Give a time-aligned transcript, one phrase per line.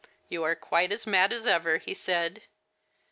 [0.29, 2.41] "You are quite as mad as ever," he said.